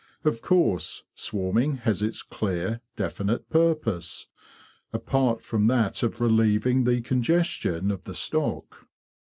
[0.23, 4.29] Of course, swarming has its clear, definite purpose,
[4.91, 8.87] apart from that of relieving the congestion of the stock.